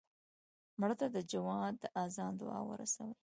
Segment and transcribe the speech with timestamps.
[0.79, 3.13] مړه ته د جومات د اذان دعا ورسوې